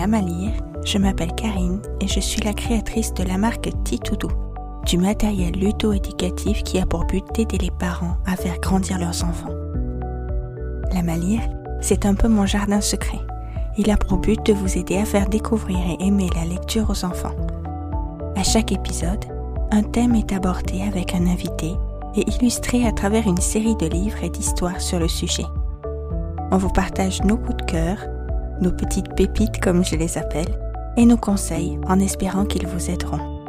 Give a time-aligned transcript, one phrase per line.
[0.00, 0.52] Vous écoutez Lama Lire,
[0.84, 4.30] je m'appelle Karine et je suis la créatrice de la marque Titoudou,
[4.86, 9.52] du matériel ludo-éducatif qui a pour but d'aider les parents à faire grandir leurs enfants.
[10.94, 11.42] Lama Lire,
[11.82, 13.20] c'est un peu mon jardin secret.
[13.76, 17.04] Il a pour but de vous aider à faire découvrir et aimer la lecture aux
[17.04, 17.36] enfants.
[18.36, 19.24] À chaque épisode,
[19.70, 21.74] un thème est abordé avec un invité
[22.16, 25.46] et illustré à travers une série de livres et d'histoires sur le sujet.
[26.52, 27.98] On vous partage nos coups de cœur,
[28.60, 30.58] nos petites pépites comme je les appelle,
[30.96, 33.40] et nos conseils en espérant qu'ils vous aideront.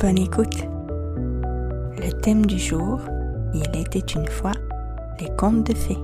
[0.00, 0.64] Bonne écoute.
[1.98, 3.00] Le thème du jour,
[3.54, 4.52] il était une fois
[5.20, 5.98] les contes de fées.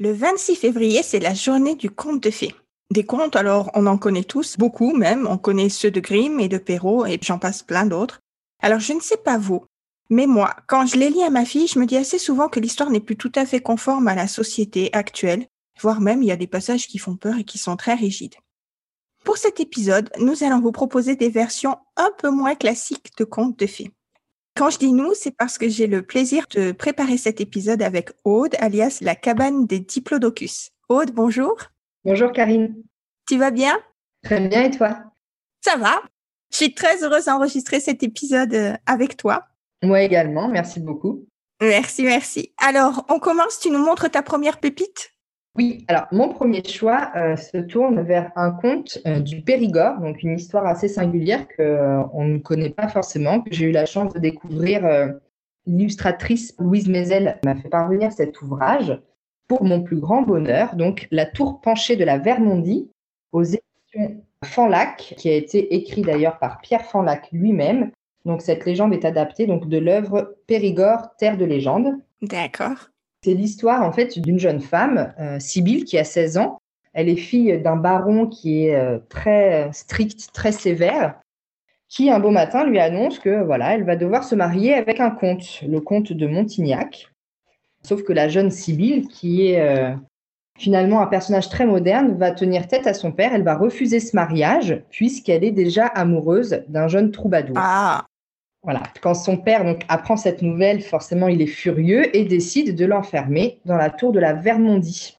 [0.00, 2.54] Le 26 février, c'est la journée du conte de fées.
[2.90, 5.26] Des contes, alors on en connaît tous, beaucoup même.
[5.28, 8.20] On connaît ceux de Grimm et de Perrault et j'en passe plein d'autres.
[8.60, 9.64] Alors je ne sais pas vous,
[10.10, 12.60] mais moi, quand je les lis à ma fille, je me dis assez souvent que
[12.60, 15.46] l'histoire n'est plus tout à fait conforme à la société actuelle,
[15.80, 18.34] voire même il y a des passages qui font peur et qui sont très rigides.
[19.24, 23.58] Pour cet épisode, nous allons vous proposer des versions un peu moins classiques de contes
[23.58, 23.90] de fées.
[24.54, 28.10] Quand je dis nous, c'est parce que j'ai le plaisir de préparer cet épisode avec
[28.24, 30.70] Aude, alias la cabane des diplodocus.
[30.88, 31.56] Aude, bonjour.
[32.04, 32.76] Bonjour Karine.
[33.26, 33.76] Tu vas bien?
[34.22, 34.98] Très bien et toi?
[35.62, 36.02] Ça va.
[36.52, 39.48] Je suis très heureuse d'enregistrer cet épisode euh, avec toi.
[39.84, 41.26] Moi également, merci beaucoup.
[41.60, 42.52] Merci, merci.
[42.58, 45.12] Alors, on commence, tu nous montres ta première pépite?
[45.56, 50.22] Oui, alors mon premier choix euh, se tourne vers un conte euh, du Périgord, donc
[50.24, 54.18] une histoire assez singulière qu'on ne connaît pas forcément, que j'ai eu la chance de
[54.18, 54.82] découvrir.
[55.66, 59.00] L'illustratrice Louise Mézel m'a fait parvenir cet ouvrage
[59.48, 62.90] pour mon plus grand bonheur, donc La tour penchée de la Vermondie
[63.32, 67.90] aux éditions Fanlac, qui a été écrit d'ailleurs par Pierre Fanlac lui-même.
[68.24, 71.92] Donc cette légende est adaptée donc de l'œuvre Périgord, terre de légende.
[72.22, 72.90] D'accord.
[73.22, 76.58] C'est l'histoire en fait d'une jeune femme, euh, Sibylle, qui a 16 ans.
[76.92, 81.20] Elle est fille d'un baron qui est euh, très strict, très sévère,
[81.88, 85.10] qui un beau matin lui annonce que voilà, elle va devoir se marier avec un
[85.10, 87.08] comte, le comte de Montignac.
[87.82, 89.94] Sauf que la jeune Sibylle, qui est euh,
[90.58, 93.34] finalement un personnage très moderne, va tenir tête à son père.
[93.34, 97.56] Elle va refuser ce mariage puisqu'elle est déjà amoureuse d'un jeune troubadour.
[97.58, 98.06] Ah,
[98.64, 98.82] Voilà.
[99.02, 103.60] Quand son père donc apprend cette nouvelle, forcément il est furieux et décide de l'enfermer
[103.66, 105.18] dans la tour de la Vermondie.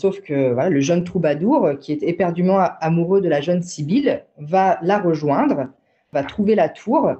[0.00, 4.78] Sauf que voilà, le jeune troubadour, qui est éperdument amoureux de la jeune Sibylle, va
[4.82, 5.66] la rejoindre,
[6.12, 7.16] va trouver la tour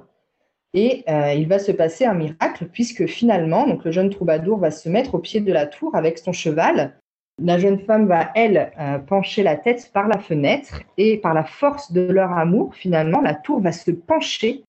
[0.73, 4.71] et euh, il va se passer un miracle puisque finalement, donc le jeune troubadour va
[4.71, 6.95] se mettre au pied de la tour avec son cheval.
[7.41, 11.43] La jeune femme va, elle, euh, pencher la tête par la fenêtre et par la
[11.43, 14.63] force de leur amour, finalement, la tour va se pencher.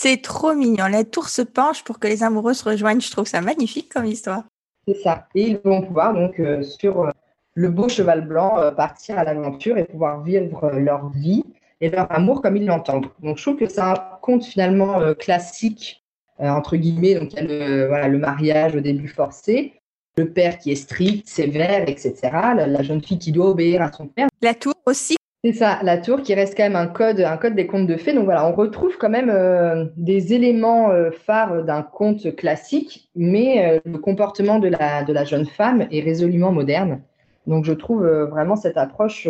[0.00, 0.86] C'est trop mignon.
[0.86, 3.00] La tour se penche pour que les amoureux se rejoignent.
[3.00, 4.44] Je trouve ça magnifique comme histoire.
[4.86, 5.26] C'est ça.
[5.34, 7.10] Et ils vont pouvoir donc euh, sur euh,
[7.54, 11.44] le beau cheval blanc euh, partir à l'aventure et pouvoir vivre leur vie
[11.80, 13.08] et leur amour comme ils l'entendent.
[13.24, 16.04] Donc je trouve que c'est un conte finalement classique
[16.38, 17.16] entre guillemets.
[17.16, 19.72] Donc il y a le, voilà, le mariage au début forcé,
[20.16, 22.14] le père qui est strict, sévère, etc.
[22.22, 24.28] La, la jeune fille qui doit obéir à son père.
[24.42, 25.16] La tour aussi.
[25.44, 27.96] C'est ça, la tour qui reste quand même un code, un code des contes de
[27.96, 28.12] fées.
[28.12, 33.64] Donc voilà, on retrouve quand même euh, des éléments euh, phares d'un conte classique, mais
[33.64, 37.02] euh, le comportement de la, de la jeune femme est résolument moderne.
[37.46, 39.28] Donc je trouve vraiment cette approche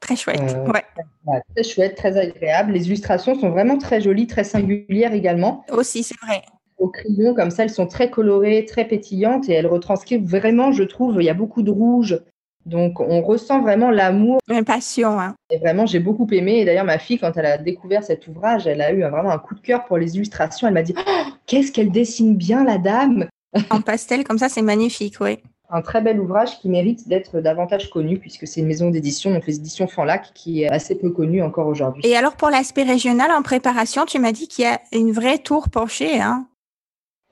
[0.00, 0.40] Très chouette.
[0.66, 1.40] Ouais.
[1.54, 2.72] très chouette, très agréable.
[2.72, 5.64] Les illustrations sont vraiment très jolies, très singulières également.
[5.72, 6.42] Aussi, c'est vrai.
[6.78, 10.82] Au crayon, comme ça, elles sont très colorées, très pétillantes et elles retranscrivent vraiment, je
[10.82, 12.20] trouve, il y a beaucoup de rouge.
[12.66, 15.18] Donc on ressent vraiment l'amour Une passion.
[15.20, 15.34] Hein.
[15.50, 16.58] Et vraiment, j'ai beaucoup aimé.
[16.60, 19.30] Et d'ailleurs, ma fille, quand elle a découvert cet ouvrage, elle a eu un- vraiment
[19.30, 20.66] un coup de cœur pour les illustrations.
[20.68, 23.26] Elle m'a dit Oh, Qu'est-ce qu'elle dessine bien, la dame
[23.70, 25.14] En pastel, comme ça, c'est magnifique.
[25.20, 25.38] Oui.
[25.70, 29.46] Un très bel ouvrage qui mérite d'être davantage connu, puisque c'est une maison d'édition, donc
[29.46, 32.02] les éditions Fanlac, qui est assez peu connue encore aujourd'hui.
[32.06, 35.38] Et alors, pour l'aspect régional, en préparation, tu m'as dit qu'il y a une vraie
[35.38, 36.20] tour penchée.
[36.20, 36.46] Hein.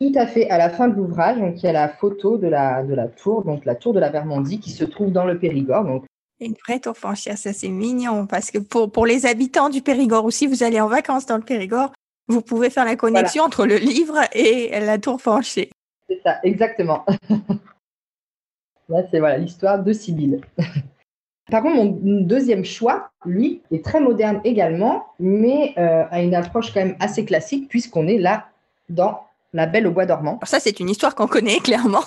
[0.01, 0.49] Tout à fait.
[0.51, 3.09] À la fin de l'ouvrage, donc, il y a la photo de la, de la
[3.09, 5.85] tour, donc la tour de la Vermondie, qui se trouve dans le Périgord.
[5.85, 6.05] Donc,
[6.41, 8.27] Une vraie tour penchée, ça c'est mignon.
[8.27, 11.45] Parce que pour, pour les habitants du Périgord aussi, vous allez en vacances dans le
[11.45, 11.93] Périgord,
[12.29, 15.71] vous pouvez faire la connexion entre le livre et la tour penchée.
[16.09, 17.05] c'est ça, exactement.
[18.89, 20.41] Là, c'est voilà l'histoire de Sibylle.
[21.51, 26.73] Par contre, mon deuxième choix, lui, est très moderne également, mais euh, a une approche
[26.73, 28.47] quand même assez classique, puisqu'on est là
[28.89, 29.21] dans
[29.55, 30.33] La Belle au Bois dormant.
[30.33, 32.03] Alors ça, c'est une histoire qu'on connaît clairement.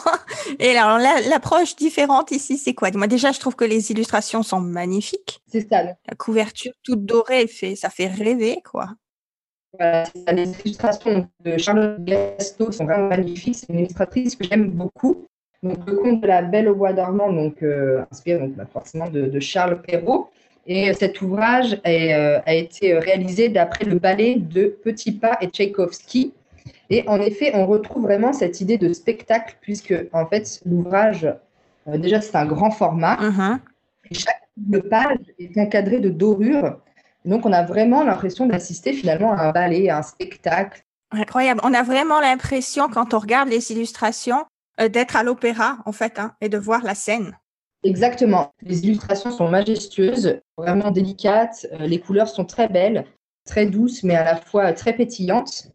[0.60, 2.92] Et alors, la- l'approche différente ici, c'est quoi?
[2.94, 5.40] Moi, déjà, je trouve que les illustrations sont magnifiques.
[5.48, 5.82] C'est ça.
[5.84, 8.90] La couverture toute dorée, fait, ça fait rêver, quoi.
[9.80, 13.56] les illustrations de Charlotte Gasto sont vraiment magnifiques.
[13.56, 15.26] C'est une illustratrice que j'aime beaucoup.
[15.64, 19.10] Donc, le conte de la Belle au bois dormant, donc euh, inspiré donc, bah, forcément
[19.10, 20.30] de, Charles Perrault.
[20.66, 26.34] Et cet ouvrage euh, a été réalisé d'après le ballet de Petit Pas et Tchaïkovski.
[26.90, 31.28] Et en effet, on retrouve vraiment cette idée de spectacle, puisque en fait, l'ouvrage,
[31.88, 33.16] euh, déjà, c'est un grand format.
[33.16, 33.60] Uh-huh.
[34.10, 34.42] et chaque
[34.90, 36.78] page est encadrée de dorures
[37.28, 40.86] donc, on a vraiment l'impression d'assister finalement à un ballet, à un spectacle.
[41.12, 41.60] Incroyable.
[41.64, 44.46] On a vraiment l'impression, quand on regarde les illustrations,
[44.80, 47.38] euh, d'être à l'opéra, en fait, hein, et de voir la scène.
[47.84, 48.54] Exactement.
[48.62, 51.68] Les illustrations sont majestueuses, vraiment délicates.
[51.74, 53.06] Euh, les couleurs sont très belles,
[53.46, 55.68] très douces, mais à la fois très pétillantes.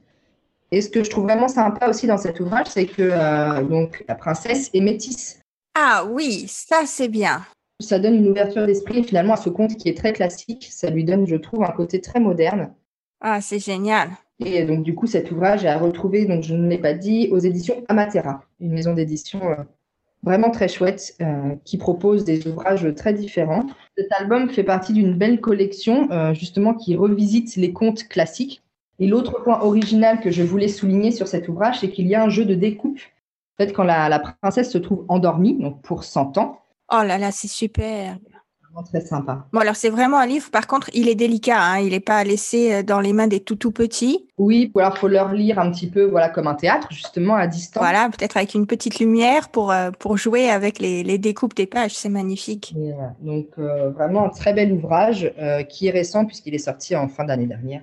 [0.72, 4.04] Et ce que je trouve vraiment sympa aussi dans cet ouvrage, c'est que euh, donc,
[4.08, 5.40] la princesse est métisse.
[5.74, 7.42] Ah oui, ça c'est bien
[7.82, 10.68] ça donne une ouverture d'esprit finalement à ce conte qui est très classique.
[10.70, 12.72] Ça lui donne, je trouve, un côté très moderne.
[13.20, 14.10] Ah, c'est génial.
[14.44, 17.28] Et donc, du coup, cet ouvrage est à retrouver, donc je ne l'ai pas dit,
[17.30, 19.56] aux éditions Amatera, une maison d'édition euh,
[20.22, 23.66] vraiment très chouette euh, qui propose des ouvrages très différents.
[23.96, 28.62] Cet album fait partie d'une belle collection, justement, qui revisite les contes classiques.
[28.98, 32.22] Et l'autre point original que je voulais souligner sur cet ouvrage, c'est qu'il y a
[32.22, 32.98] un jeu de découpe.
[32.98, 36.62] En fait, quand la, la princesse se trouve endormie, donc pour 100 ans,
[36.94, 38.18] Oh là là, c'est super.
[38.62, 39.46] Vraiment très sympa.
[39.52, 42.22] Bon, alors c'est vraiment un livre, par contre, il est délicat, hein, il n'est pas
[42.22, 44.26] laissé euh, dans les mains des tout tout petits.
[44.36, 47.82] Oui, alors faut leur lire un petit peu voilà, comme un théâtre, justement, à distance.
[47.82, 51.66] Voilà, peut-être avec une petite lumière pour, euh, pour jouer avec les, les, découpes des
[51.66, 52.74] pages, c'est magnifique.
[53.20, 55.32] donc euh, vraiment un très bel ouvrage
[55.70, 57.80] qui est récent puisqu'il est sorti en fin d'année dernière.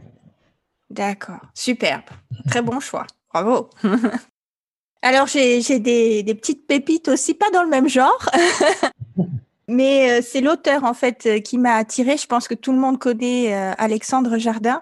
[0.90, 2.04] D'accord, superbe.
[2.50, 3.06] Très bon choix.
[3.32, 3.70] Bravo.
[5.02, 8.30] Alors, j'ai des, des, petites pépites aussi, pas dans le même genre.
[9.70, 12.18] Mais euh, c'est l'auteur, en fait, euh, qui m'a attirée.
[12.18, 14.82] Je pense que tout le monde connaît euh, Alexandre Jardin.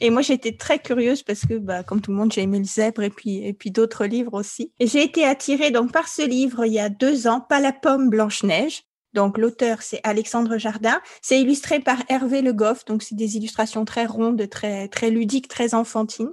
[0.00, 2.64] Et moi, j'étais très curieuse parce que, bah, comme tout le monde, j'ai aimé le
[2.64, 4.72] zèbre et puis, et puis d'autres livres aussi.
[4.78, 7.72] Et j'ai été attirée donc par ce livre il y a deux ans, Pas la
[7.72, 8.84] pomme Blanche-Neige.
[9.14, 11.00] Donc, l'auteur, c'est Alexandre Jardin.
[11.22, 12.84] C'est illustré par Hervé Le Goff.
[12.84, 16.32] Donc, c'est des illustrations très rondes, très, très ludiques, très enfantines.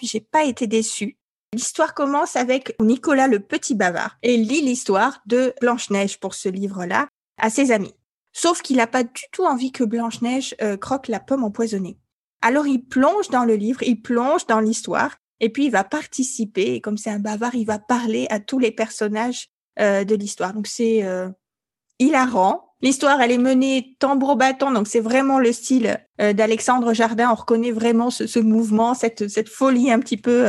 [0.00, 1.18] J'ai pas été déçue.
[1.54, 7.08] L'histoire commence avec Nicolas le petit bavard et lit l'histoire de Blanche-Neige pour ce livre-là
[7.38, 7.94] à ses amis.
[8.34, 11.98] Sauf qu'il n'a pas du tout envie que Blanche-Neige euh, croque la pomme empoisonnée.
[12.42, 16.74] Alors il plonge dans le livre, il plonge dans l'histoire et puis il va participer.
[16.74, 19.48] Et comme c'est un bavard, il va parler à tous les personnages
[19.80, 20.52] euh, de l'histoire.
[20.52, 21.30] Donc c'est euh,
[21.98, 22.64] hilarant.
[22.80, 27.30] L'histoire, elle est menée tambour bâton, donc c'est vraiment le style d'Alexandre Jardin.
[27.32, 30.46] On reconnaît vraiment ce, ce, mouvement, cette, cette folie un petit peu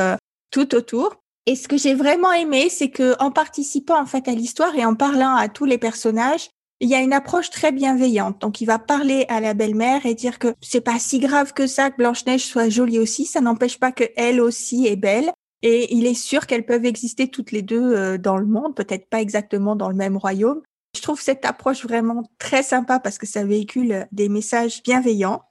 [0.52, 1.16] tout autour.
[1.48, 4.86] Et ce que j'ai vraiment aimé, c'est que en participant en fait à l'histoire et
[4.86, 6.52] en parlant à tous les personnages,
[6.82, 8.40] il y a une approche très bienveillante.
[8.42, 11.68] Donc, il va parler à la belle-mère et dire que c'est pas si grave que
[11.68, 13.26] ça que Blanche-Neige soit jolie aussi.
[13.26, 15.32] Ça n'empêche pas que elle aussi est belle.
[15.62, 19.10] Et il est sûr qu'elles peuvent exister toutes les deux euh, dans le monde, peut-être
[19.10, 20.62] pas exactement dans le même royaume.
[21.00, 25.44] Je trouve cette approche vraiment très sympa parce que ça véhicule des messages bienveillants.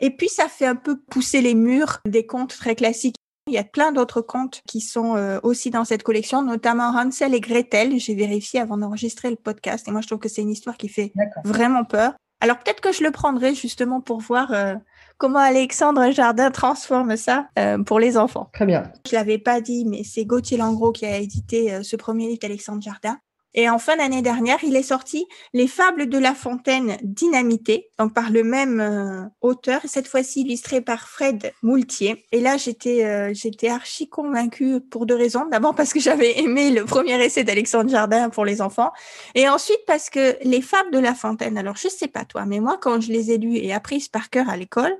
[0.00, 3.16] Et puis, ça fait un peu pousser les murs des contes très classiques.
[3.46, 7.32] Il y a plein d'autres contes qui sont euh, aussi dans cette collection, notamment Hansel
[7.34, 7.98] et Gretel.
[7.98, 10.88] J'ai vérifié avant d'enregistrer le podcast et moi je trouve que c'est une histoire qui
[10.88, 12.12] fait vraiment peur.
[12.40, 14.74] Alors peut-être que je le prendrai justement pour voir euh,
[15.16, 18.50] comment Alexandre Jardin transforme ça euh, pour les enfants.
[18.52, 18.92] Très bien.
[19.08, 22.82] Je l'avais pas dit, mais c'est Gauthier Langros qui a édité ce premier livre d'Alexandre
[22.82, 23.18] Jardin.
[23.54, 28.14] Et en fin d'année dernière, il est sorti Les Fables de La Fontaine Dynamité, donc
[28.14, 32.24] par le même euh, auteur, cette fois-ci illustré par Fred Moultier.
[32.32, 35.46] Et là, j'étais euh, j'étais archi convaincue pour deux raisons.
[35.50, 38.90] D'abord parce que j'avais aimé le premier essai d'Alexandre Jardin pour les enfants,
[39.34, 41.58] et ensuite parce que Les Fables de La Fontaine.
[41.58, 44.30] Alors je sais pas toi, mais moi quand je les ai lues et apprises par
[44.30, 44.96] cœur à l'école,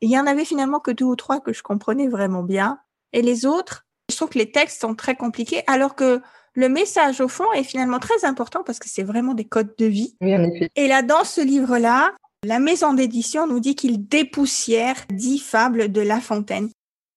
[0.00, 2.78] il y en avait finalement que deux ou trois que je comprenais vraiment bien,
[3.12, 6.20] et les autres, je trouve que les textes sont très compliqués, alors que
[6.54, 9.86] le message au fond est finalement très important parce que c'est vraiment des codes de
[9.86, 10.16] vie.
[10.20, 10.70] Oui, en effet.
[10.76, 12.12] Et là, dans ce livre-là,
[12.44, 16.70] la maison d'édition nous dit qu'il dépoussière dix fables de La Fontaine.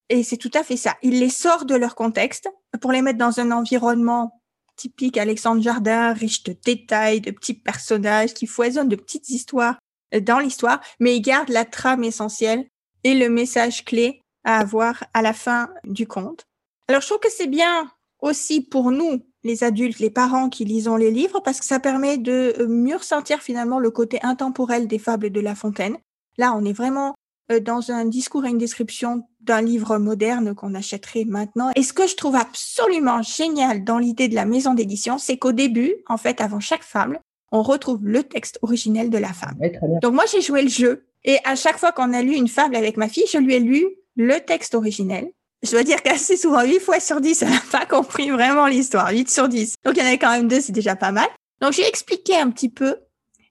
[0.08, 0.96] Et c'est tout à fait ça.
[1.02, 2.48] Il les sort de leur contexte
[2.80, 4.40] pour les mettre dans un environnement
[4.76, 9.78] typique Alexandre Jardin, riche de détails, de petits personnages qui foisonnent de petites histoires
[10.22, 12.68] dans l'histoire, mais il garde la trame essentielle
[13.02, 16.44] et le message clé à avoir à la fin du conte.
[16.88, 17.90] Alors, je trouve que c'est bien
[18.26, 22.18] aussi pour nous, les adultes, les parents qui lisons les livres, parce que ça permet
[22.18, 25.96] de euh, mieux ressentir finalement le côté intemporel des fables de La Fontaine.
[26.36, 27.14] Là, on est vraiment
[27.52, 31.70] euh, dans un discours et une description d'un livre moderne qu'on achèterait maintenant.
[31.76, 35.52] Et ce que je trouve absolument génial dans l'idée de la maison d'édition, c'est qu'au
[35.52, 37.20] début, en fait, avant chaque fable,
[37.52, 39.70] on retrouve le texte originel de la fable.
[40.02, 41.06] Donc moi, j'ai joué le jeu.
[41.24, 43.60] Et à chaque fois qu'on a lu une fable avec ma fille, je lui ai
[43.60, 45.30] lu le texte originel.
[45.62, 49.10] Je dois dire qu'assez souvent, 8 fois sur 10, elle n'a pas compris vraiment l'histoire.
[49.10, 49.76] 8 sur 10.
[49.84, 51.28] Donc, il y en avait quand même deux, c'est déjà pas mal.
[51.60, 52.96] Donc, j'ai expliqué un petit peu.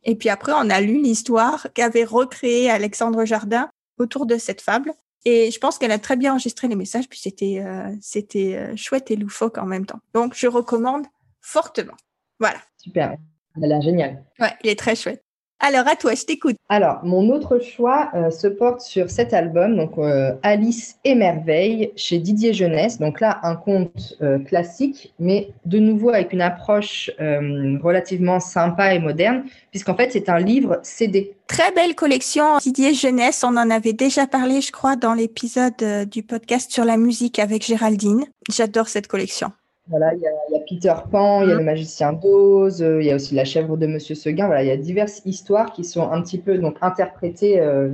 [0.03, 4.93] Et puis après, on a lu l'histoire qu'avait recréée Alexandre Jardin autour de cette fable.
[5.25, 8.75] Et je pense qu'elle a très bien enregistré les messages, puis c'était euh, c'était euh,
[8.75, 10.00] chouette et loufoque en même temps.
[10.13, 11.07] Donc, je recommande
[11.41, 11.95] fortement.
[12.39, 12.59] Voilà.
[12.77, 13.17] Super.
[13.62, 14.24] Elle a génial.
[14.39, 15.25] Ouais, il est très chouette.
[15.59, 16.57] Alors, à toi, je t'écoute.
[16.67, 21.91] Alors, mon autre choix euh, se porte sur cet album, donc euh, Alice et Merveille,
[21.95, 23.00] chez Didier Jeunesse.
[23.00, 29.00] Donc là, un conte euh, classique, mais de nouveau avec une approche relativement sympa et
[29.00, 31.33] moderne, puisqu'en fait, c'est un livre CD.
[31.47, 33.43] Très belle collection Didier Jeunesse.
[33.43, 37.65] On en avait déjà parlé, je crois, dans l'épisode du podcast sur la musique avec
[37.65, 38.25] Géraldine.
[38.50, 39.51] J'adore cette collection.
[39.87, 41.59] Voilà, il y, a, Peter Pan, il y a mm.
[41.59, 44.47] le magicien d'Oz, euh, il y a aussi la chèvre de Monsieur Seguin.
[44.47, 47.89] Voilà, il y a diverses histoires qui sont un petit peu donc interprétées euh,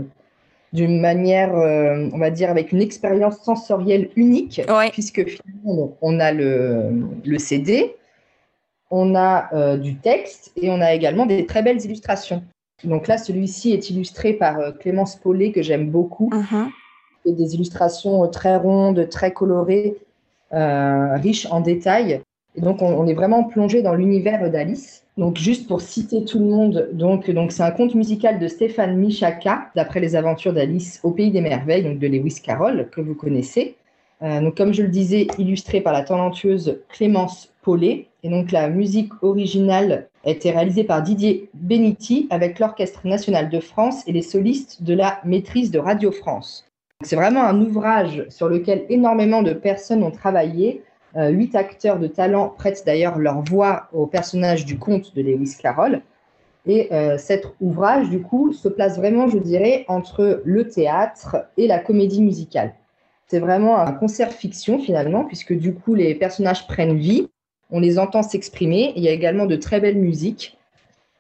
[0.71, 4.62] d'une manière, euh, on va dire, avec une expérience sensorielle unique,
[4.93, 6.91] puisque finalement on a le,
[7.25, 7.98] le CD,
[8.89, 12.43] on a du texte et on a également des très belles illustrations.
[12.86, 16.29] Donc là, celui-ci est illustré par Clémence Paulet, que j'aime beaucoup.
[16.29, 16.69] Mm-hmm.
[17.25, 19.98] Et des illustrations très rondes, très colorées
[20.51, 22.22] riche en détails.
[22.55, 25.03] Et donc, on, est vraiment plongé dans l'univers d'Alice.
[25.17, 28.98] Donc, juste pour citer tout le monde, donc, donc c'est un conte musical de Stéphane
[28.98, 33.15] Michaka, d'après les aventures d'Alice au Pays des Merveilles, donc de Lewis Carroll, que vous
[33.15, 33.75] connaissez.
[34.22, 38.08] Euh, donc, comme je le disais, illustré par la talentueuse Clémence Paulet.
[38.24, 43.60] Et donc, la musique originale a été réalisée par Didier Beniti avec l'Orchestre national de
[43.60, 46.71] France et les solistes de la maîtrise de Radio France.
[47.03, 50.84] C'est vraiment un ouvrage sur lequel énormément de personnes ont travaillé.
[51.17, 55.58] Euh, huit acteurs de talent prêtent d'ailleurs leur voix au personnage du conte de Lewis
[55.60, 56.01] Carroll.
[56.67, 61.67] Et euh, cet ouvrage, du coup, se place vraiment, je dirais, entre le théâtre et
[61.67, 62.75] la comédie musicale.
[63.27, 67.29] C'est vraiment un concert fiction finalement, puisque du coup, les personnages prennent vie,
[67.72, 68.93] on les entend s'exprimer.
[68.96, 70.58] Il y a également de très belles musiques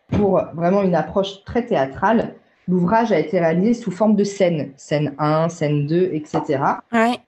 [0.09, 2.35] pour vraiment une approche très théâtrale
[2.67, 6.63] l'ouvrage a été réalisé sous forme de scène, scène 1, scène 2, etc.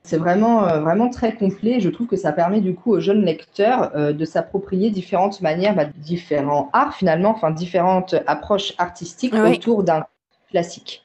[0.04, 1.80] C'est vraiment, euh, vraiment très complet.
[1.80, 5.76] Je trouve que ça permet du coup aux jeunes lecteurs euh, de s'approprier différentes manières,
[5.76, 10.06] bah, différents arts finalement, enfin différentes approches artistiques autour d'un
[10.50, 11.04] classique.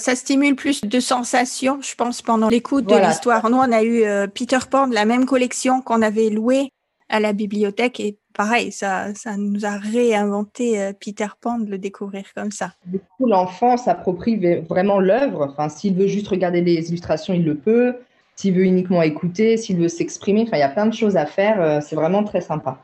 [0.00, 3.50] Ça stimule plus de sensations, je pense, pendant l'écoute de l'histoire.
[3.50, 6.70] Nous, on a eu euh, Peter Pan de la même collection qu'on avait loué
[7.10, 11.78] à la bibliothèque et pareil, ça, ça nous a réinventé euh, Peter Pan de le
[11.78, 12.72] découvrir comme ça.
[12.86, 14.36] Du coup, l'enfant s'approprie
[14.68, 15.48] vraiment l'œuvre.
[15.50, 17.96] Enfin, s'il veut juste regarder les illustrations, il le peut.
[18.36, 21.26] S'il veut uniquement écouter, s'il veut s'exprimer, enfin, il y a plein de choses à
[21.26, 21.60] faire.
[21.60, 22.82] Euh, c'est vraiment très sympa.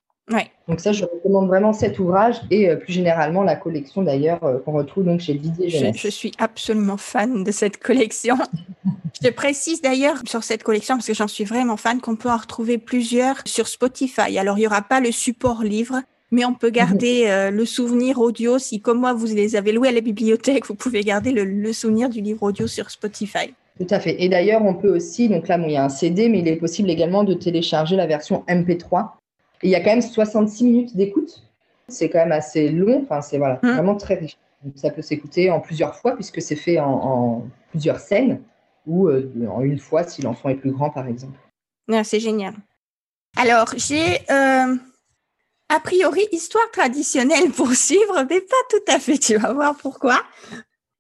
[0.69, 4.59] Donc ça, je recommande vraiment cet ouvrage et euh, plus généralement la collection d'ailleurs euh,
[4.59, 5.97] qu'on retrouve donc chez Didier Jeunesse.
[5.97, 8.37] Je, suis absolument fan de cette collection.
[9.23, 12.37] je précise d'ailleurs sur cette collection parce que j'en suis vraiment fan qu'on peut en
[12.37, 14.39] retrouver plusieurs sur Spotify.
[14.39, 18.19] Alors il y aura pas le support livre, mais on peut garder euh, le souvenir
[18.19, 18.59] audio.
[18.59, 22.11] Si comme moi vous les avez loués à la bibliothèque, vous pouvez garder le, souvenir
[22.11, 23.55] du livre audio sur Spotify.
[23.81, 24.23] Tout à fait.
[24.23, 26.57] Et d'ailleurs, on peut aussi, donc là, il y a un CD, mais il est
[26.57, 29.18] possible également de télécharger la version MP3
[29.63, 31.43] il y a quand même 66 minutes d'écoute.
[31.89, 33.03] C'est quand même assez long.
[33.03, 33.69] Enfin, c'est voilà, mmh.
[33.69, 34.37] vraiment très riche.
[34.75, 38.43] ça peut s'écouter en plusieurs fois puisque c'est fait en, plusieurs scènes
[38.87, 41.39] ou euh, en une fois si l'enfant est plus grand, par exemple.
[41.91, 42.55] Ah, c'est génial.
[43.37, 44.77] Alors, j'ai euh,
[45.69, 49.19] a priori histoire traditionnelle pour suivre, mais pas tout à fait.
[49.19, 50.23] Tu vas voir pourquoi.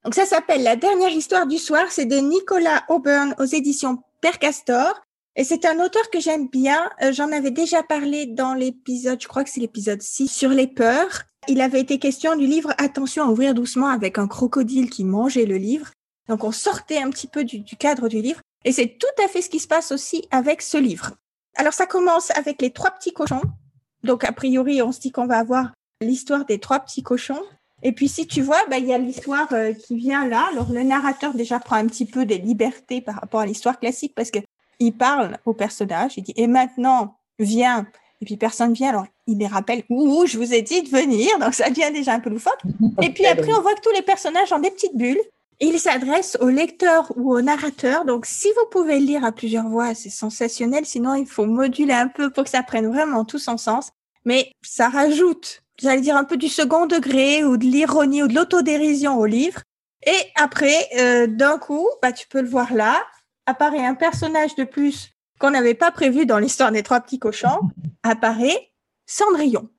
[0.05, 1.87] Donc, ça s'appelle La dernière histoire du soir.
[1.91, 4.95] C'est de Nicolas Auburn aux éditions Père Castor.
[5.39, 6.91] Et c'est un auteur que j'aime bien.
[7.01, 10.67] Euh, j'en avais déjà parlé dans l'épisode, je crois que c'est l'épisode 6, sur les
[10.67, 11.23] peurs.
[11.47, 15.47] Il avait été question du livre Attention à ouvrir doucement avec un crocodile qui mangeait
[15.47, 15.93] le livre.
[16.29, 18.41] Donc on sortait un petit peu du, cadre du livre.
[18.65, 21.13] Et c'est tout à fait ce qui se passe aussi avec ce livre.
[21.55, 23.43] Alors ça commence avec les trois petits cochons.
[24.03, 27.45] Donc a priori, on se dit qu'on va avoir l'histoire des trois petits cochons.
[27.85, 30.49] Et puis si tu vois, bah, il y a l'histoire euh, qui vient là.
[30.51, 34.15] Alors le narrateur déjà prend un petit peu des libertés par rapport à l'histoire classique
[34.17, 34.41] parce que
[34.81, 37.87] il parle au personnage, il dit et maintenant viens.
[38.21, 41.29] Et puis personne vient alors il les rappelle ouh je vous ai dit de venir
[41.39, 42.61] donc ça devient déjà un peu loufoque.
[43.03, 45.21] Et puis après on voit que tous les personnages ont des petites bulles
[45.61, 48.05] et il s'adresse au lecteur ou au narrateur.
[48.05, 52.09] Donc si vous pouvez lire à plusieurs voix c'est sensationnel sinon il faut moduler un
[52.09, 53.93] peu pour que ça prenne vraiment tout son sens.
[54.25, 58.35] Mais ça rajoute j'allais dire un peu du second degré ou de l'ironie ou de
[58.35, 59.63] l'autodérision au livre.
[60.05, 63.01] Et après euh, d'un coup bah tu peux le voir là
[63.49, 67.61] apparaît un personnage de plus qu'on n'avait pas prévu dans l'histoire des trois petits cochons,
[68.03, 68.73] apparaît
[69.07, 69.71] Cendrillon.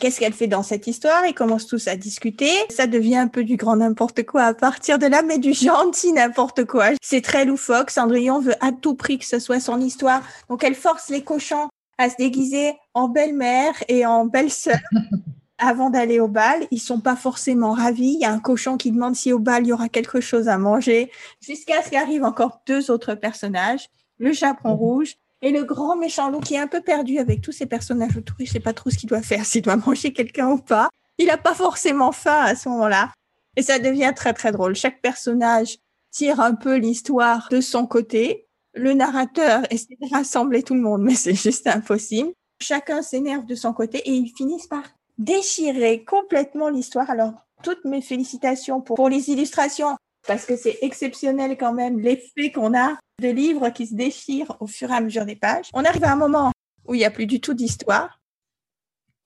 [0.00, 1.24] Qu'est-ce qu'elle fait dans cette histoire?
[1.26, 2.50] Ils commencent tous à discuter.
[2.70, 6.12] Ça devient un peu du grand n'importe quoi à partir de là, mais du gentil
[6.12, 6.90] n'importe quoi.
[7.00, 7.90] C'est très loufoque.
[7.90, 10.22] Cendrillon veut à tout prix que ce soit son histoire.
[10.48, 14.78] Donc elle force les cochons à se déguiser en belle-mère et en belle-sœur.
[15.58, 18.14] avant d'aller au bal, ils sont pas forcément ravis.
[18.14, 20.48] Il y a un cochon qui demande si au bal il y aura quelque chose
[20.48, 21.10] à manger,
[21.40, 23.88] jusqu'à ce qu'arrivent encore deux autres personnages,
[24.18, 24.78] le chaperon mhm.
[24.78, 28.16] rouge et le grand méchant loup qui est un peu perdu avec tous ces personnages
[28.16, 28.36] autour.
[28.40, 30.88] Il sait pas trop ce qu'il doit faire, s'il doit manger quelqu'un ou pas.
[31.18, 33.12] Il a pas forcément faim à ce moment-là.
[33.56, 34.76] Et ça devient très très drôle.
[34.76, 35.78] Chaque personnage
[36.12, 38.46] tire un peu l'histoire de son côté.
[38.74, 42.30] Le narrateur essaie de rassembler tout le monde, mais c'est juste impossible.
[42.60, 44.84] Chacun s'énerve de son côté et ils finissent par
[45.18, 47.10] déchirer complètement l'histoire.
[47.10, 47.32] Alors,
[47.62, 49.96] toutes mes félicitations pour, pour les illustrations,
[50.26, 54.66] parce que c'est exceptionnel quand même l'effet qu'on a de livres qui se déchirent au
[54.66, 55.68] fur et à mesure des pages.
[55.74, 56.52] On arrive à un moment
[56.86, 58.20] où il n'y a plus du tout d'histoire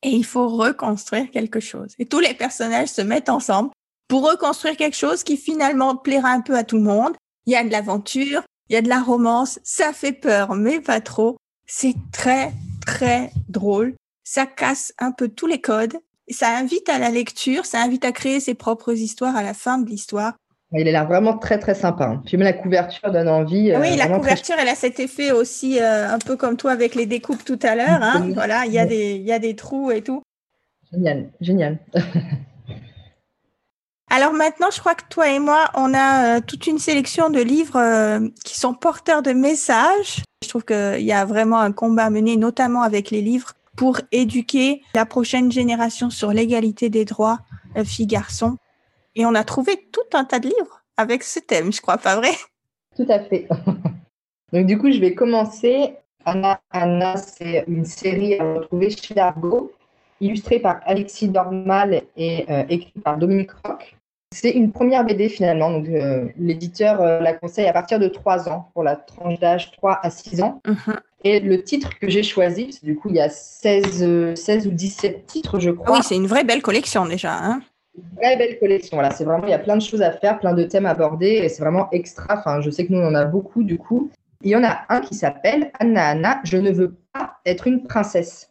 [0.02, 1.94] et il faut reconstruire quelque chose.
[1.98, 3.70] Et tous les personnages se mettent ensemble
[4.08, 7.14] pour reconstruire quelque chose qui finalement plaira un peu à tout le monde.
[7.46, 10.80] Il y a de l'aventure, il y a de la romance, ça fait peur, mais
[10.80, 11.36] pas trop.
[11.66, 12.52] C'est très,
[12.84, 13.94] très drôle
[14.32, 15.92] ça casse un peu tous les codes.
[16.30, 19.76] Ça invite à la lecture, ça invite à créer ses propres histoires à la fin
[19.76, 20.32] de l'histoire.
[20.72, 22.06] Il a l'air vraiment très très sympa.
[22.06, 22.22] Hein.
[22.24, 23.72] Puis même la couverture donne envie.
[23.72, 26.94] Euh, oui, la couverture, elle a cet effet aussi, euh, un peu comme toi avec
[26.94, 27.98] les découpes tout à l'heure.
[28.00, 28.30] Hein.
[28.32, 30.22] Voilà, il y, a des, il y a des trous et tout.
[30.90, 31.78] Génial, génial.
[34.10, 37.42] Alors maintenant, je crois que toi et moi, on a euh, toute une sélection de
[37.42, 40.22] livres qui sont porteurs de messages.
[40.42, 44.00] Je trouve qu'il y a vraiment un combat à mener, notamment avec les livres pour
[44.10, 47.38] éduquer la prochaine génération sur l'égalité des droits
[47.76, 48.56] euh, filles-garçons.
[49.14, 52.16] Et on a trouvé tout un tas de livres avec ce thème, je crois, pas
[52.16, 52.32] vrai?
[52.96, 53.48] Tout à fait.
[54.52, 55.94] Donc du coup, je vais commencer.
[56.24, 59.72] Anna, Anna c'est une série à retrouver chez Argo,
[60.20, 63.96] illustrée par Alexis Dormal et euh, écrite par Dominique Roch.
[64.32, 68.70] C'est une première BD finalement, donc euh, l'éditeur la conseille à partir de 3 ans
[68.72, 70.60] pour la tranche d'âge 3 à 6 ans.
[70.66, 70.98] Uh-huh.
[71.24, 75.26] Et le titre que j'ai choisi, du coup, il y a 16, 16 ou 17
[75.26, 75.98] titres, je crois.
[75.98, 77.32] oui, c'est une vraie belle collection déjà.
[77.32, 77.62] Hein
[77.96, 78.96] une vraie belle collection.
[78.96, 81.40] Voilà, c'est vraiment, il y a plein de choses à faire, plein de thèmes abordés,
[81.42, 82.38] et c'est vraiment extra.
[82.38, 84.10] Enfin, je sais que nous, on en a beaucoup, du coup.
[84.42, 87.84] Il y en a un qui s'appelle Anna Anna, je ne veux pas être une
[87.84, 88.48] princesse.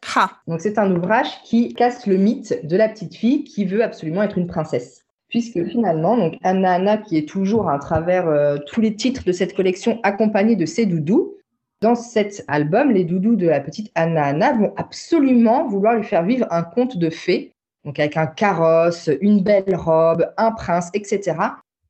[0.48, 4.24] Donc, c'est un ouvrage qui casse le mythe de la petite fille qui veut absolument
[4.24, 5.04] être une princesse.
[5.32, 9.56] Puisque finalement, Anna Anna, qui est toujours à travers euh, tous les titres de cette
[9.56, 11.36] collection, accompagnée de ses doudous,
[11.82, 16.24] dans cet album, les doudous de la petite Anna Anna vont absolument vouloir lui faire
[16.24, 17.54] vivre un conte de fées,
[17.86, 21.34] donc avec un carrosse, une belle robe, un prince, etc.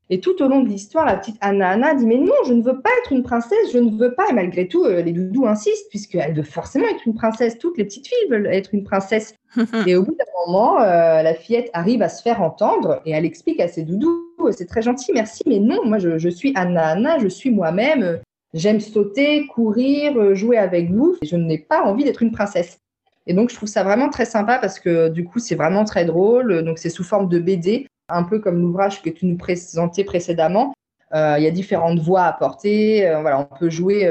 [0.09, 2.61] Et tout au long de l'histoire, la petite Anna Anna dit Mais non, je ne
[2.61, 4.29] veux pas être une princesse, je ne veux pas.
[4.29, 7.57] Et malgré tout, euh, les doudous insistent, puisqu'elle veut forcément être une princesse.
[7.57, 9.35] Toutes les petites filles veulent être une princesse.
[9.87, 13.25] et au bout d'un moment, euh, la fillette arrive à se faire entendre et elle
[13.25, 16.87] explique à ses doudous C'est très gentil, merci, mais non, moi je, je suis Anna
[16.87, 18.19] Anna, je suis moi-même.
[18.53, 21.15] J'aime sauter, courir, euh, jouer avec vous.
[21.23, 22.79] Je n'ai pas envie d'être une princesse.
[23.27, 26.05] Et donc, je trouve ça vraiment très sympa parce que du coup, c'est vraiment très
[26.05, 26.63] drôle.
[26.63, 30.73] Donc, c'est sous forme de BD, un peu comme l'ouvrage que tu nous présentais précédemment.
[31.13, 33.07] Euh, il y a différentes voix à porter.
[33.07, 34.09] Euh, voilà, on peut jouer,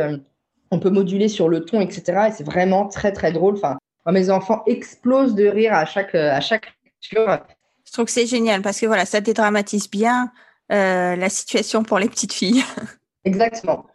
[0.70, 2.28] on peut moduler sur le ton, etc.
[2.28, 3.54] Et c'est vraiment très, très drôle.
[3.54, 7.38] Enfin, mes enfants explosent de rire à chaque, à chaque lecture.
[7.86, 10.30] Je trouve que c'est génial parce que voilà, ça dédramatise bien
[10.68, 12.62] la situation pour les petites filles.
[13.24, 13.86] Exactement.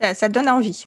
[0.00, 0.84] ça, donne envie.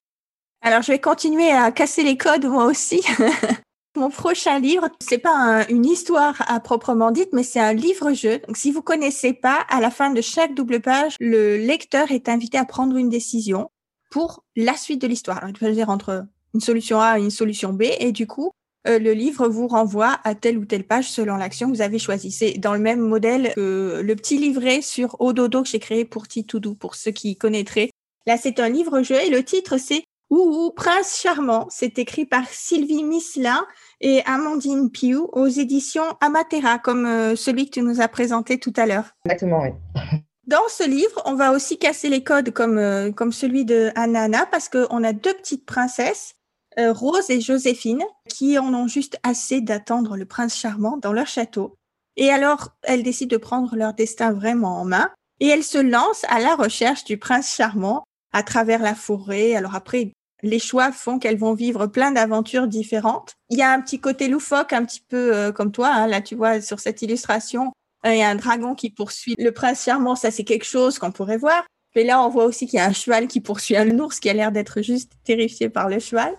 [0.61, 3.01] Alors, je vais continuer à casser les codes moi aussi.
[3.99, 8.39] Mon prochain livre, c'est pas une histoire à proprement dite, mais c'est un livre-jeu.
[8.47, 12.29] Donc, si vous connaissez pas, à la fin de chaque double page, le lecteur est
[12.29, 13.69] invité à prendre une décision
[14.09, 15.43] pour la suite de l'histoire.
[15.45, 18.51] Il peut choisir entre une solution A et une solution B, et du coup,
[18.87, 21.99] euh, le livre vous renvoie à telle ou telle page selon l'action que vous avez
[21.99, 22.31] choisie.
[22.31, 26.25] C'est dans le même modèle que le petit livret sur Ododo que j'ai créé pour
[26.29, 27.89] Titoudou, pour ceux qui connaîtraient.
[28.25, 31.67] Là, c'est un livre-jeu et le titre, c'est Ouh, Prince Charmant.
[31.69, 33.65] C'est écrit par Sylvie Misselin
[33.99, 38.73] et Amandine Piou aux éditions Amatera, comme euh, celui que tu nous as présenté tout
[38.75, 39.15] à l'heure.
[39.25, 39.69] Exactement, oui.
[40.45, 44.45] Dans ce livre, on va aussi casser les codes comme, euh, comme celui de Anna
[44.47, 46.35] parce qu'on a deux petites princesses
[46.77, 51.27] euh, Rose et Joséphine, qui en ont juste assez d'attendre le prince charmant dans leur
[51.27, 51.75] château.
[52.15, 56.25] Et alors, elles décident de prendre leur destin vraiment en main, et elles se lancent
[56.29, 59.55] à la recherche du prince charmant à travers la forêt.
[59.55, 63.33] Alors après, les choix font qu'elles vont vivre plein d'aventures différentes.
[63.49, 65.89] Il y a un petit côté loufoque, un petit peu euh, comme toi.
[65.89, 66.07] Hein.
[66.07, 67.71] là, tu vois, sur cette illustration,
[68.05, 70.15] euh, il y a un dragon qui poursuit le prince charmant.
[70.15, 71.65] Ça, c'est quelque chose qu'on pourrait voir.
[71.95, 74.29] Mais là, on voit aussi qu'il y a un cheval qui poursuit un ours qui
[74.29, 76.33] a l'air d'être juste terrifié par le cheval.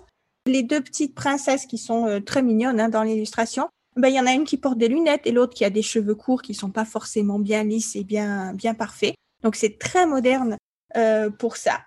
[0.47, 4.21] Les deux petites princesses qui sont euh, très mignonnes hein, dans l'illustration, ben, il y
[4.21, 6.55] en a une qui porte des lunettes et l'autre qui a des cheveux courts qui
[6.55, 9.15] sont pas forcément bien lisses et bien, bien parfaits.
[9.43, 10.57] Donc c'est très moderne
[10.97, 11.81] euh, pour ça.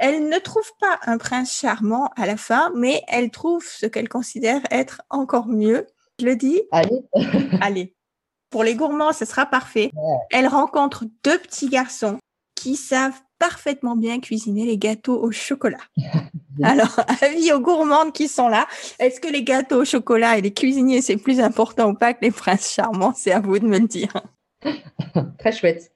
[0.00, 4.08] Elle ne trouve pas un prince charmant à la fin, mais elle trouve ce qu'elle
[4.08, 5.86] considère être encore mieux.
[6.18, 6.62] Je le dis.
[6.72, 7.02] Allez.
[7.60, 7.94] Allez.
[8.48, 9.90] Pour les gourmands, ce sera parfait.
[10.30, 12.18] Elle rencontre deux petits garçons
[12.54, 15.84] qui savent parfaitement bien cuisiner les gâteaux au chocolat.
[16.62, 18.66] Alors, avis aux gourmandes qui sont là,
[18.98, 22.24] est-ce que les gâteaux au chocolat et les cuisiniers, c'est plus important ou pas que
[22.24, 23.12] les princes charmants?
[23.14, 24.14] C'est à vous de me le dire.
[25.38, 25.92] Très chouette.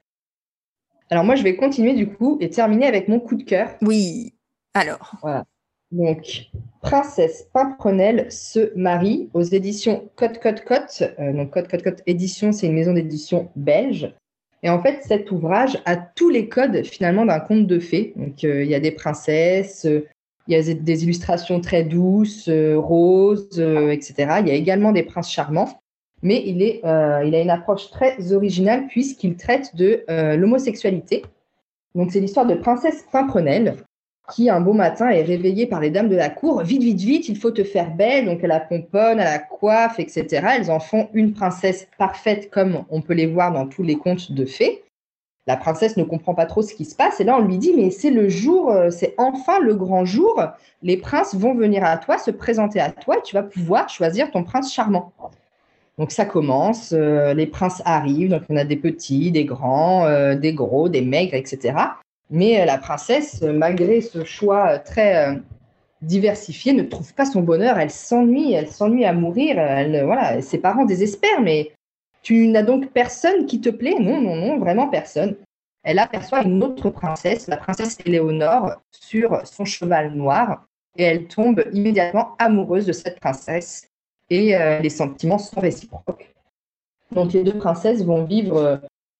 [1.09, 3.69] Alors moi, je vais continuer du coup et terminer avec mon coup de cœur.
[3.81, 4.33] Oui.
[4.73, 5.15] Alors.
[5.21, 5.45] Voilà.
[5.91, 6.49] Donc,
[6.81, 11.03] Princesse Pimprenelle se marie aux éditions Cote Cote Cote.
[11.19, 14.13] Euh, donc, Cote Cote Cote Édition, c'est une maison d'édition belge.
[14.63, 18.13] Et en fait, cet ouvrage a tous les codes finalement d'un conte de fées.
[18.15, 20.07] Donc, euh, il y a des princesses, euh,
[20.47, 24.37] il y a des illustrations très douces, roses, etc.
[24.41, 25.81] Il y a également des princes charmants
[26.25, 31.23] mais euh, il a une approche très originale puisqu'il traite de euh, l'homosexualité.
[31.93, 33.75] Donc c'est l'histoire de Princesse Pimprenelle
[34.33, 36.63] qui un beau matin est réveillée par les dames de la cour.
[36.63, 38.25] Vite, vite, vite, il faut te faire belle.
[38.25, 40.47] Donc elle la pomponne, elle la coiffe, etc.
[40.57, 44.31] Elles en font une princesse parfaite comme on peut les voir dans tous les contes
[44.31, 44.83] de fées.
[45.45, 47.73] La princesse ne comprend pas trop ce qui se passe et là on lui dit
[47.75, 50.43] mais c'est le jour, euh, c'est enfin le grand jour.
[50.81, 54.31] Les princes vont venir à toi, se présenter à toi et tu vas pouvoir choisir
[54.31, 55.13] ton prince charmant.
[55.97, 60.35] Donc ça commence, euh, les princes arrivent, donc on a des petits, des grands, euh,
[60.35, 61.77] des gros, des maigres, etc.
[62.29, 65.39] Mais euh, la princesse, malgré ce choix très
[66.01, 67.79] diversifié, ne trouve pas son bonheur.
[67.79, 69.57] Elle s'ennuie, elle s'ennuie à mourir.
[69.57, 71.71] Elle, voilà, ses parents désespèrent, mais
[72.23, 73.95] tu n'as donc personne qui te plaît?
[73.97, 75.35] Non, non, non, vraiment personne.
[75.83, 80.65] Elle aperçoit une autre princesse, la princesse Éléonore, sur son cheval noir,
[80.97, 83.87] et elle tombe immédiatement amoureuse de cette princesse
[84.29, 86.33] et euh, les sentiments sont réciproques.
[87.11, 88.77] Donc les deux princesses vont vivre euh,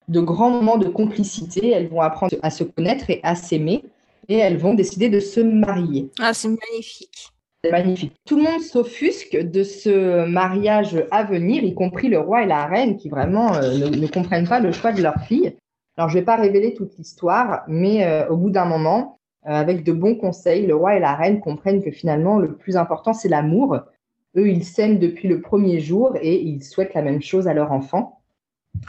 [0.08, 3.84] de grands moments de complicité, elles vont apprendre à se connaître et à s'aimer,
[4.28, 6.10] et elles vont décider de se marier.
[6.20, 7.30] Ah, c'est magnifique.
[7.64, 8.14] C'est magnifique.
[8.26, 12.66] Tout le monde s'offusque de ce mariage à venir, y compris le roi et la
[12.66, 15.56] reine qui vraiment euh, ne, comprennent pas le choix de leur fille.
[15.98, 19.94] Alors, je ne vais pas révéler toute l'histoire, mais au bout d'un moment, avec de
[19.94, 23.80] bons conseils, le roi et la reine comprennent que finalement, le plus important, c'est l'amour
[24.38, 27.72] eux, ils s'aiment depuis le premier jour et ils souhaitent la même chose à leur
[27.72, 28.22] enfant.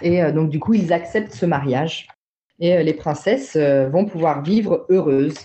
[0.02, 2.08] Et euh, donc, du coup, ils acceptent ce mariage.
[2.58, 5.38] Et euh, les princesses euh, vont pouvoir vivre heureuses.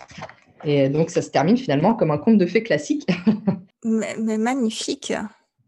[0.64, 3.08] Et donc, ça se termine finalement comme un conte de fées classique.
[3.84, 5.14] mais, magnifique.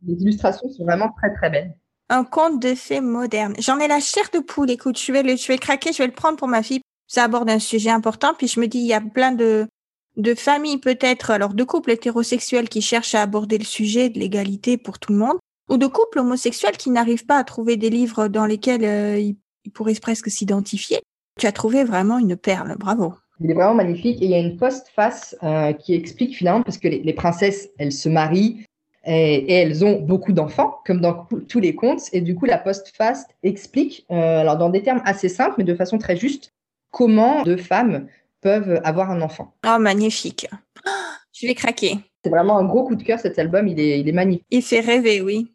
[0.05, 1.75] Les illustrations sont vraiment très, très belles.
[2.09, 3.55] Un conte de fées moderne.
[3.59, 4.69] J'en ai la chair de poule.
[4.69, 6.81] Écoute, je vais, le, je vais craquer, je vais le prendre pour ma fille.
[7.07, 8.33] Ça aborde un sujet important.
[8.37, 9.67] Puis je me dis, il y a plein de,
[10.17, 14.77] de familles peut-être, alors de couples hétérosexuels qui cherchent à aborder le sujet de l'égalité
[14.77, 15.37] pour tout le monde,
[15.69, 19.37] ou de couples homosexuels qui n'arrivent pas à trouver des livres dans lesquels euh, ils,
[19.73, 20.99] pourraient presque s'identifier.
[21.39, 23.13] Tu as trouvé vraiment une perle, bravo.
[23.39, 26.77] Il est vraiment magnifique et il y a une postface euh, qui explique finalement, parce
[26.77, 28.65] que les, princesses, elles se marient
[29.05, 33.25] et, elles ont beaucoup d'enfants, comme dans tous les contes, et du coup la postface
[33.41, 36.51] explique, euh, alors dans des termes assez simples, mais de façon très juste,
[36.91, 38.07] comment deux femmes
[38.43, 39.55] peuvent avoir un enfant.
[39.65, 40.47] Oh, magnifique.
[41.33, 41.97] Je vais craquer.
[42.23, 44.45] C'est vraiment un gros coup de cœur cet album, il est, il est magnifique.
[44.51, 45.51] Il fait rêver, oui.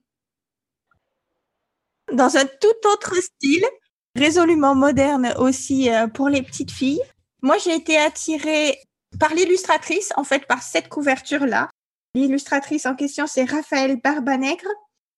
[2.12, 3.64] Dans un tout autre style,
[4.16, 7.02] résolument moderne aussi euh, pour les petites filles.
[7.42, 8.78] Moi, j'ai été attirée
[9.20, 11.70] par l'illustratrice, en fait, par cette couverture-là.
[12.14, 14.68] L'illustratrice en question, c'est Raphaël Barbanègre.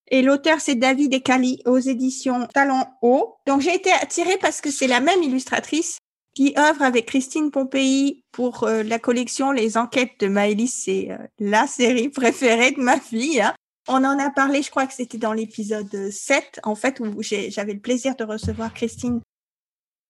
[0.09, 3.37] Et l'auteur, c'est David Ekali aux éditions Talent Haut.
[3.47, 5.99] Donc, j'ai été attirée parce que c'est la même illustratrice
[6.35, 10.83] qui œuvre avec Christine Pompéi pour euh, la collection Les Enquêtes de Maëlys.
[10.85, 13.41] C'est euh, la série préférée de ma fille.
[13.41, 13.55] Hein.
[13.89, 17.75] On en a parlé, je crois que c'était dans l'épisode 7, en fait, où j'avais
[17.75, 19.21] le plaisir de recevoir Christine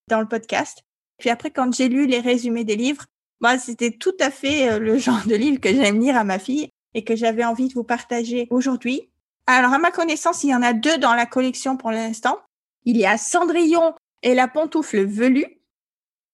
[0.09, 0.83] dans le podcast.
[1.19, 3.05] Puis après, quand j'ai lu les résumés des livres,
[3.41, 6.39] moi, c'était tout à fait euh, le genre de livre que j'aime lire à ma
[6.39, 9.09] fille et que j'avais envie de vous partager aujourd'hui.
[9.47, 12.39] Alors, à ma connaissance, il y en a deux dans la collection pour l'instant.
[12.85, 15.60] Il y a Cendrillon et la pantoufle velue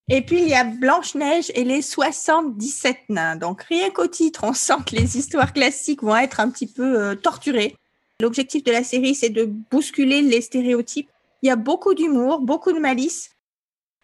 [0.09, 3.35] et puis, il y a Blanche-Neige et les 77 nains.
[3.35, 7.01] Donc, rien qu'au titre, on sent que les histoires classiques vont être un petit peu
[7.01, 7.77] euh, torturées.
[8.21, 11.11] L'objectif de la série, c'est de bousculer les stéréotypes.
[11.43, 13.31] Il y a beaucoup d'humour, beaucoup de malice.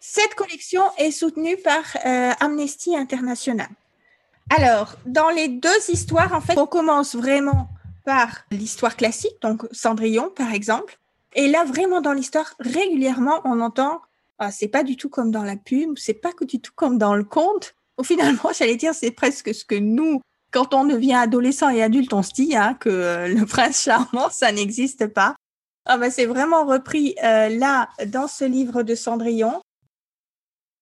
[0.01, 3.69] Cette collection est soutenue par euh, Amnesty International.
[4.49, 7.69] Alors, dans les deux histoires, en fait, on commence vraiment
[8.03, 10.99] par l'histoire classique, donc Cendrillon, par exemple.
[11.35, 14.01] Et là, vraiment, dans l'histoire, régulièrement, on entend
[14.39, 17.15] ah, c'est pas du tout comme dans la pub, c'est pas du tout comme dans
[17.15, 17.75] le conte.
[18.03, 22.23] Finalement, j'allais dire, c'est presque ce que nous, quand on devient adolescent et adulte, on
[22.23, 25.35] se dit hein, que le prince charmant, ça n'existe pas.
[25.85, 29.61] Ah ben, c'est vraiment repris euh, là dans ce livre de Cendrillon.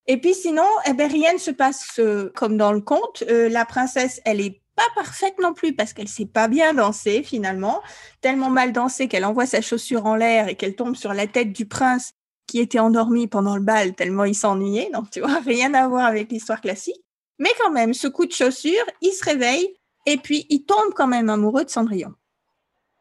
[0.08, 3.24] Et puis sinon, eh ben, rien ne se passe euh, comme dans le conte.
[3.30, 7.24] Euh, la princesse, elle est pas parfaite non plus parce qu'elle sait pas bien danser
[7.24, 7.82] finalement,
[8.22, 11.52] tellement mal danser qu'elle envoie sa chaussure en l'air et qu'elle tombe sur la tête
[11.52, 12.14] du prince
[12.52, 14.90] qui était endormi pendant le bal tellement il s'ennuyait.
[14.94, 17.02] Donc tu vois, rien à voir avec l'histoire classique.
[17.40, 19.74] Mais quand même, ce coup de chaussure, il se réveille
[20.06, 22.14] et puis il tombe quand même amoureux de Cendrillon.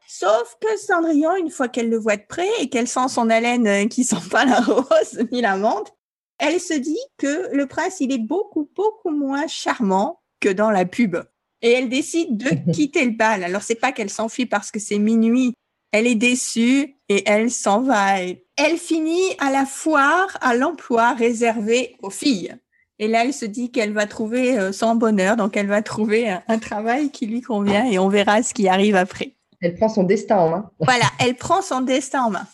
[0.06, 3.66] Sauf que Cendrillon, une fois qu'elle le voit de près et qu'elle sent son haleine
[3.66, 5.92] euh, qui sent pas la rose ni la menthe,
[6.38, 10.84] elle se dit que le prince, il est beaucoup, beaucoup moins charmant que dans la
[10.84, 11.16] pub.
[11.62, 13.42] Et elle décide de quitter le bal.
[13.42, 15.54] Alors, c'est pas qu'elle s'enfuit parce que c'est minuit.
[15.92, 18.20] Elle est déçue et elle s'en va.
[18.20, 22.54] Elle finit à la foire à l'emploi réservé aux filles.
[22.98, 26.36] Et là, elle se dit qu'elle va trouver euh, son bonheur, donc elle va trouver
[26.46, 29.32] un travail qui lui convient et on verra ce qui arrive après.
[29.62, 30.70] Elle prend son destin en main.
[30.80, 32.46] Voilà, elle prend son destin en main.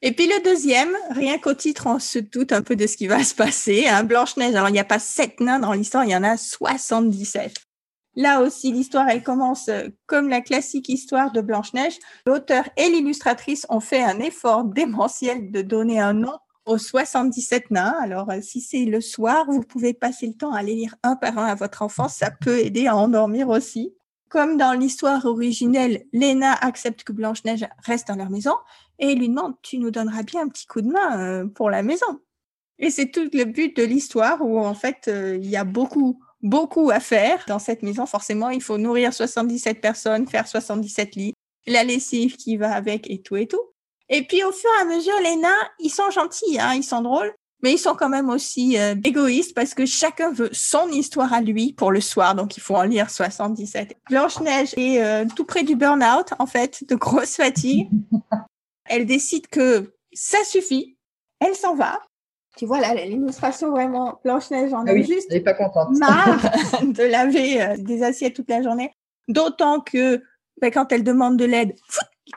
[0.00, 3.06] Et puis le deuxième, rien qu'au titre, on se doute un peu de ce qui
[3.06, 3.86] va se passer.
[3.86, 4.02] Hein.
[4.02, 7.54] Blanche-Neige, alors il n'y a pas sept nains dans l'histoire, il y en a 77.
[8.14, 11.98] Là aussi, l'histoire, elle commence euh, comme la classique histoire de Blanche-Neige.
[12.26, 17.94] L'auteur et l'illustratrice ont fait un effort démentiel de donner un nom aux 77 nains.
[18.00, 21.16] Alors, euh, si c'est le soir, vous pouvez passer le temps à les lire un
[21.16, 22.08] par un à votre enfant.
[22.08, 23.94] Ça peut aider à endormir aussi
[24.28, 28.54] comme dans l'histoire originelle, Léna accepte que Blanche-Neige reste dans leur maison
[28.98, 31.82] et lui demande Tu nous donneras bien un petit coup de main euh, pour la
[31.82, 32.18] maison?
[32.78, 36.90] Et c'est tout le but de l'histoire où en fait il y a beaucoup, beaucoup
[36.90, 38.06] à faire dans cette maison.
[38.06, 41.34] Forcément, il faut nourrir 77 personnes, faire 77 lits,
[41.66, 43.62] la lessive qui va avec et tout et tout.
[44.08, 47.02] Et puis au fur et à mesure, les nains, ils sont gentils, hein, ils sont
[47.02, 51.32] drôles mais ils sont quand même aussi euh, égoïstes parce que chacun veut son histoire
[51.32, 53.96] à lui pour le soir, donc il faut en lire 77.
[54.10, 57.88] Blanche-Neige est euh, tout près du burn-out, en fait, de grosse fatigue.
[58.84, 60.98] Elle décide que ça suffit,
[61.40, 62.02] elle s'en va.
[62.56, 65.96] Tu vois, là, l'illustration vraiment, Blanche-Neige en ah est juste elle est pas contente.
[65.98, 66.38] marre
[66.82, 68.92] de laver euh, des assiettes toute la journée.
[69.28, 70.22] D'autant que
[70.60, 71.74] ben, quand elle demande de l'aide,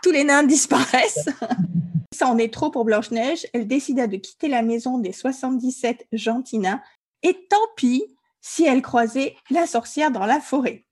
[0.02, 1.30] tous les nains disparaissent.
[2.16, 3.46] Ça en est trop pour Blanche-Neige.
[3.54, 6.82] Elle décida de quitter la maison des 77 Gentina
[7.24, 8.06] et tant pis
[8.40, 10.86] si elle croisait la sorcière dans la forêt.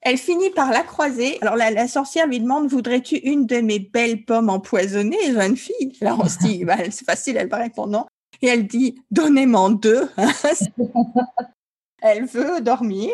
[0.00, 1.38] Elle finit par la croiser.
[1.42, 5.92] Alors la, sorcière lui demande Voudrais-tu une de mes belles pommes empoisonnées, jeune fille?
[6.00, 8.06] Là, on se dit bah, C'est facile, elle va répondre non.
[8.42, 10.08] Et elle dit Donnez-moi deux.
[12.02, 13.10] elle veut dormir.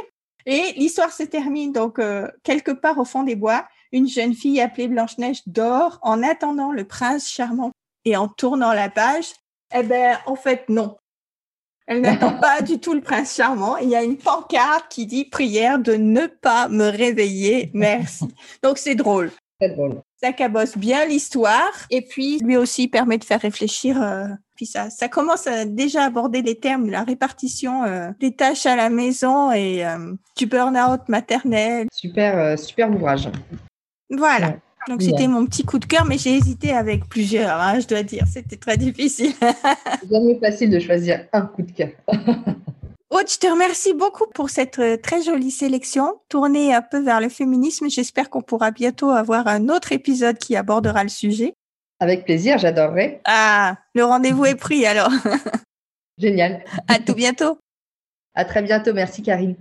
[0.46, 4.61] Et l'histoire se termine donc euh, quelque part au fond des bois une jeune fille
[4.61, 7.72] appelée Blanche-Neige dort en attendant le prince charmant
[8.04, 9.33] et en tournant la page,
[9.74, 10.96] eh ben, en fait, non.
[11.87, 13.76] Elle n'attend pas du tout le prince charmant.
[13.76, 17.70] Il y a une pancarte qui dit prière de ne pas me réveiller.
[17.74, 18.28] Merci.
[18.62, 19.30] Donc, c'est drôle.
[19.61, 20.02] C'est drôle.
[20.22, 24.02] Ça cabosse bien l'histoire et puis lui aussi permet de faire réfléchir.
[24.02, 28.37] Euh, puis ça, ça commence à déjà aborder les termes de la répartition euh, des
[28.37, 31.87] tâches à la maison et euh, du burn-out maternel.
[31.90, 33.30] Super, super ouvrage.
[34.11, 34.56] Voilà.
[34.88, 38.02] Donc c'était mon petit coup de cœur, mais j'ai hésité avec plusieurs, hein, je dois
[38.02, 38.24] dire.
[38.30, 39.33] C'était très difficile.
[39.40, 41.90] C'est jamais facile de choisir un coup de cœur.
[43.11, 47.20] Aude, je te remercie beaucoup pour cette euh, très jolie sélection, tournée un peu vers
[47.20, 47.90] le féminisme.
[47.90, 51.55] J'espère qu'on pourra bientôt avoir un autre épisode qui abordera le sujet.
[51.99, 53.20] Avec plaisir, j'adorerais.
[53.25, 55.11] Ah, le rendez-vous est pris alors.
[56.18, 56.62] Génial.
[56.87, 57.59] À tout bientôt.
[58.35, 58.94] À très bientôt.
[58.94, 59.57] Merci Karine.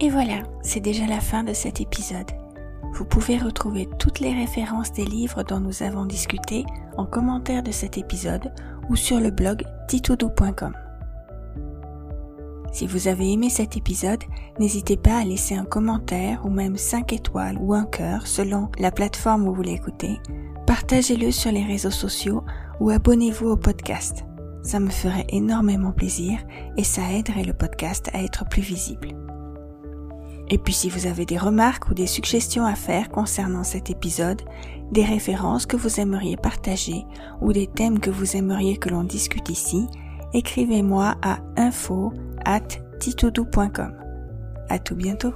[0.00, 2.30] Et voilà, c'est déjà la fin de cet épisode.
[2.92, 6.66] Vous pouvez retrouver toutes les références des livres dont nous avons discuté
[6.98, 8.52] en commentaire de cet épisode
[8.90, 10.74] ou sur le blog titoudou.com.
[12.72, 14.22] Si vous avez aimé cet épisode,
[14.58, 18.90] n'hésitez pas à laisser un commentaire ou même 5 étoiles ou un cœur selon la
[18.90, 20.20] plateforme où vous l'écoutez.
[20.66, 22.44] Partagez-le sur les réseaux sociaux
[22.80, 24.24] ou abonnez-vous au podcast.
[24.62, 26.40] Ça me ferait énormément plaisir
[26.76, 29.16] et ça aiderait le podcast à être plus visible.
[30.48, 34.42] Et puis si vous avez des remarques ou des suggestions à faire concernant cet épisode,
[34.92, 37.04] des références que vous aimeriez partager
[37.40, 39.86] ou des thèmes que vous aimeriez que l'on discute ici,
[40.36, 42.12] écrivez-moi à info
[42.44, 42.68] at
[44.68, 45.32] À tout bientôt.